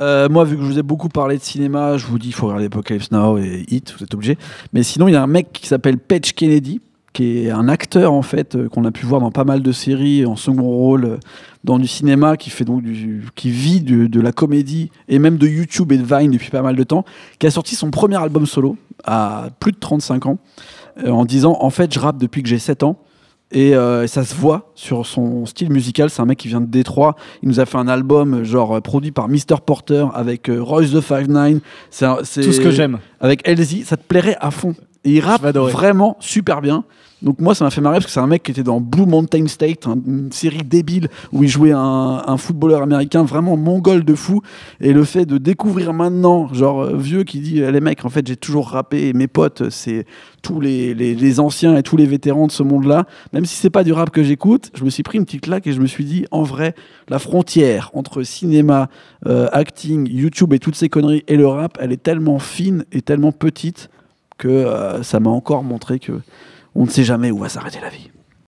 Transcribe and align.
Euh, 0.00 0.28
moi, 0.28 0.44
vu 0.44 0.56
que 0.56 0.62
je 0.62 0.66
vous 0.66 0.78
ai 0.78 0.82
beaucoup 0.82 1.08
parlé 1.08 1.36
de 1.36 1.42
cinéma, 1.42 1.96
je 1.96 2.06
vous 2.06 2.18
dis 2.18 2.28
il 2.28 2.34
faut 2.34 2.46
regarder 2.46 2.66
Apocalypse 2.66 3.10
Now 3.10 3.38
et 3.38 3.64
Hit, 3.68 3.94
vous 3.96 4.02
êtes 4.02 4.14
obligé. 4.14 4.38
Mais 4.72 4.82
sinon, 4.82 5.08
il 5.08 5.12
y 5.12 5.16
a 5.16 5.22
un 5.22 5.26
mec 5.26 5.52
qui 5.52 5.66
s'appelle 5.66 5.98
Patch 5.98 6.32
Kennedy, 6.32 6.80
qui 7.12 7.44
est 7.44 7.50
un 7.50 7.68
acteur 7.68 8.12
en 8.12 8.22
fait 8.22 8.54
euh, 8.54 8.68
qu'on 8.68 8.84
a 8.84 8.92
pu 8.92 9.04
voir 9.04 9.20
dans 9.20 9.30
pas 9.30 9.44
mal 9.44 9.62
de 9.62 9.72
séries 9.72 10.24
en 10.24 10.36
second 10.36 10.62
rôle 10.62 11.04
euh, 11.04 11.16
dans 11.64 11.78
du 11.78 11.86
cinéma, 11.86 12.38
qui 12.38 12.48
fait 12.48 12.64
donc 12.64 12.82
qui 13.34 13.50
vit 13.50 13.82
de, 13.82 14.20
la 14.20 14.32
comédie 14.32 14.90
et 15.08 15.18
même 15.18 15.36
de 15.36 15.46
YouTube 15.46 15.92
et 15.92 15.98
de 15.98 16.04
Vine 16.04 16.30
depuis 16.30 16.50
pas 16.50 16.62
mal 16.62 16.76
de 16.76 16.82
temps, 16.82 17.04
qui 17.38 17.46
a 17.46 17.50
sorti 17.50 17.74
son 17.74 17.90
premier 17.90 18.16
album 18.16 18.46
solo 18.46 18.76
à 19.04 19.48
plus 19.60 19.72
de 19.72 19.78
35 19.78 20.26
ans 20.26 20.38
en 21.06 21.24
disant 21.24 21.58
en 21.60 21.70
fait 21.70 21.92
je 21.92 21.98
rappe 21.98 22.18
depuis 22.18 22.42
que 22.42 22.48
j'ai 22.48 22.58
7 22.58 22.82
ans. 22.82 22.96
Et 23.52 23.74
euh, 23.74 24.06
ça 24.06 24.24
se 24.24 24.34
voit 24.34 24.70
sur 24.76 25.04
son 25.06 25.44
style 25.44 25.70
musical. 25.72 26.08
C'est 26.10 26.22
un 26.22 26.24
mec 26.26 26.38
qui 26.38 26.48
vient 26.48 26.60
de 26.60 26.66
Détroit. 26.66 27.16
Il 27.42 27.48
nous 27.48 27.58
a 27.60 27.66
fait 27.66 27.78
un 27.78 27.88
album 27.88 28.44
genre 28.44 28.76
euh, 28.76 28.80
produit 28.80 29.10
par 29.10 29.28
Mr. 29.28 29.56
Porter 29.64 30.06
avec 30.14 30.48
euh, 30.48 30.62
Royce 30.62 30.92
the 30.92 31.00
Five 31.00 31.28
Nine. 31.28 31.60
C'est- 31.90 32.06
Tout 32.42 32.52
ce 32.52 32.60
que 32.60 32.70
j'aime. 32.70 32.98
Avec 33.20 33.40
Elsie, 33.48 33.82
ça 33.84 33.96
te 33.96 34.04
plairait 34.04 34.36
à 34.40 34.50
fond. 34.52 34.74
Et 35.04 35.12
il 35.12 35.20
rappe 35.20 35.42
vraiment 35.72 36.16
super 36.20 36.60
bien. 36.60 36.84
Donc 37.22 37.38
moi, 37.38 37.54
ça 37.54 37.64
m'a 37.66 37.70
fait 37.70 37.82
marrer 37.82 37.96
parce 37.96 38.06
que 38.06 38.12
c'est 38.12 38.20
un 38.20 38.26
mec 38.26 38.42
qui 38.42 38.50
était 38.50 38.62
dans 38.62 38.80
Blue 38.80 39.04
Mountain 39.04 39.46
State, 39.46 39.86
un- 39.86 39.98
une 40.06 40.32
série 40.32 40.62
débile 40.64 41.08
où 41.32 41.42
il 41.42 41.50
jouait 41.50 41.72
un, 41.72 42.22
un 42.26 42.36
footballeur 42.38 42.80
américain 42.80 43.22
vraiment 43.24 43.58
mongol 43.58 44.04
de 44.04 44.14
fou. 44.14 44.40
Et 44.80 44.94
le 44.94 45.04
fait 45.04 45.26
de 45.26 45.36
découvrir 45.36 45.92
maintenant, 45.92 46.52
genre 46.54 46.82
euh, 46.82 46.96
vieux 46.96 47.24
qui 47.24 47.40
dit 47.40 47.60
eh, 47.60 47.70
les 47.72 47.80
mecs, 47.80 48.06
en 48.06 48.08
fait, 48.08 48.26
j'ai 48.26 48.36
toujours 48.36 48.68
rappé. 48.70 49.08
Et 49.08 49.12
mes 49.12 49.26
potes, 49.26 49.68
c'est 49.68 50.06
tous 50.40 50.60
les, 50.60 50.94
les- 50.94 51.14
les 51.14 51.40
anciens 51.40 51.76
et 51.76 51.82
tous 51.82 51.98
les 51.98 52.06
vétérans 52.06 52.46
de 52.46 52.52
ce 52.52 52.62
monde-là. 52.62 53.04
Même 53.34 53.44
si 53.44 53.56
c'est 53.56 53.68
pas 53.70 53.84
du 53.84 53.92
rap 53.92 54.08
que 54.10 54.22
j'écoute, 54.22 54.70
je 54.74 54.82
me 54.84 54.88
suis 54.90 55.02
pris 55.02 55.18
une 55.18 55.26
petite 55.26 55.42
claque 55.42 55.66
et 55.66 55.72
je 55.74 55.80
me 55.80 55.86
suis 55.86 56.04
dit, 56.04 56.24
en 56.30 56.42
vrai, 56.42 56.74
la 57.10 57.18
frontière 57.18 57.90
entre 57.92 58.22
cinéma, 58.22 58.88
euh, 59.26 59.46
acting, 59.52 60.08
YouTube 60.10 60.54
et 60.54 60.58
toutes 60.58 60.76
ces 60.76 60.88
conneries 60.88 61.24
et 61.28 61.36
le 61.36 61.46
rap, 61.46 61.76
elle 61.80 61.92
est 61.92 62.02
tellement 62.02 62.38
fine 62.38 62.84
et 62.92 63.02
tellement 63.02 63.32
petite 63.32 63.90
que 64.40 64.48
euh, 64.48 65.02
ça 65.02 65.20
m'a 65.20 65.30
encore 65.30 65.62
montré 65.62 66.00
que 66.00 66.20
on 66.74 66.86
ne 66.86 66.90
sait 66.90 67.04
jamais 67.04 67.30
où 67.30 67.38
va 67.38 67.48
s'arrêter 67.48 67.78
la 67.80 67.90
vie. 67.90 68.10